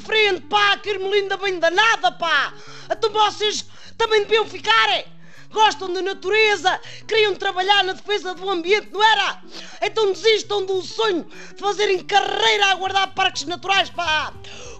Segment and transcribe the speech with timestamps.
[0.00, 2.52] frente, pá, que Irmelinda bem danada, pá.
[2.90, 3.64] Então vocês
[3.96, 5.06] também deviam ficar, é?
[5.50, 9.40] Gostam da natureza, queriam trabalhar na defesa do ambiente, não era?
[9.82, 14.32] Então desistam do sonho de fazerem carreira a guardar parques naturais, pá.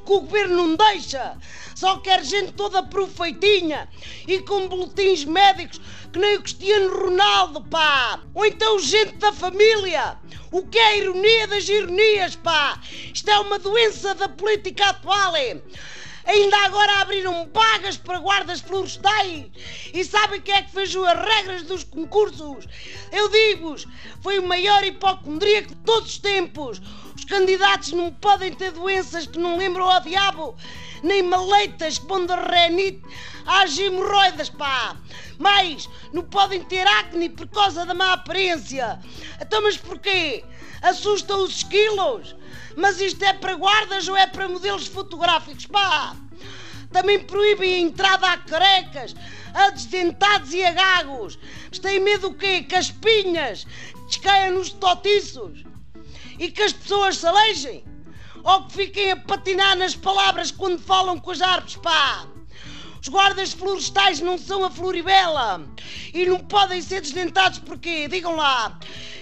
[0.05, 1.36] Que o governo não deixa.
[1.75, 3.89] Só quer gente toda perfeitinha
[4.29, 5.80] e com boletins médicos
[6.12, 8.21] que nem o Cristiano Ronaldo, pá.
[8.35, 10.17] Ou então gente da família.
[10.53, 12.80] O que é a ironia das ironias, pá?
[13.13, 15.61] Isto é uma doença da política atual, é?
[16.27, 19.46] Ainda agora abriram vagas para guardas florestais.
[19.93, 22.66] E sabem quem é que fez as regras dos concursos?
[23.13, 23.86] Eu digo-vos,
[24.22, 26.80] foi o maior hipocondríaco de todos os tempos.
[27.25, 30.55] Os candidatos não podem ter doenças que não lembram ao diabo,
[31.03, 33.03] nem maleitas que vão de renite
[33.47, 34.95] às hemorroidas, pá.
[35.39, 39.00] Mas não podem ter acne por causa da má aparência.
[39.41, 40.44] Então, mas porquê?
[40.83, 42.36] Assustam os esquilos?
[42.77, 45.64] Mas isto é para guardas ou é para modelos fotográficos?
[45.64, 46.14] Pá!
[46.92, 49.16] Também proíbem a entrada a carecas,
[49.55, 51.38] a desdentados e a gagos.
[51.70, 52.64] Mas têm medo o quê?
[52.64, 53.66] Que as pinhas
[54.11, 55.64] descaiam nos totiços?
[56.38, 57.84] E que as pessoas se alejem?
[58.42, 62.26] Ou que fiquem a patinar nas palavras quando falam com as árvores, pá!
[63.00, 65.60] Os guardas florestais não são a Floribela
[66.12, 68.78] e não podem ser desdentados porque, digam lá,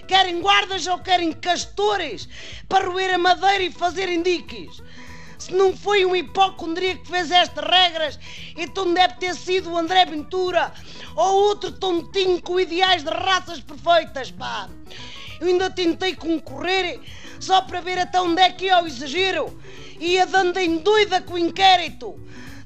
[0.07, 2.29] querem guardas ou querem castores
[2.69, 4.81] para roer a madeira e fazerem diques.
[5.37, 8.17] Se não foi um hipocondríaco que fez estas regras,
[8.55, 10.73] então deve ter sido o André Ventura
[11.17, 14.69] ou outro tontinho com ideais de raças perfeitas, pá.
[15.43, 17.01] Eu ainda tentei concorrer
[17.37, 19.59] só para ver até onde é que é o exagero.
[19.99, 22.17] Ia dando em doida com o inquérito.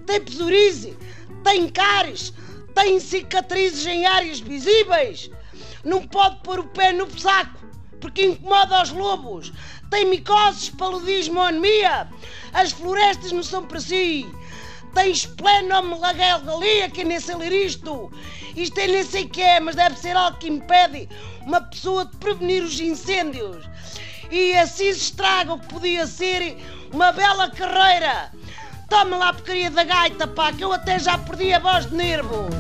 [0.06, 0.96] Tem psoríase,
[1.44, 2.32] tem cáries,
[2.76, 5.32] tem cicatrizes em áreas visíveis.
[5.84, 7.66] Não pode pôr o pé no saco,
[8.00, 9.52] porque incomoda os lobos.
[9.90, 12.08] Tem micoses, paludismo, anemia.
[12.54, 14.24] As florestas não são para si.
[14.94, 18.12] Tem esplenomegalia, que nem sei ler isto.
[18.56, 21.08] Isto é nem sei o que é, mas deve ser algo que impede
[21.46, 23.66] uma pessoa de prevenir os incêndios.
[24.32, 26.58] E assim se estraga o que podia ser
[26.92, 28.32] uma bela carreira.
[28.90, 31.96] Toma lá a porcaria da gaita, pá, que eu até já perdi a voz de
[31.96, 32.56] nervos.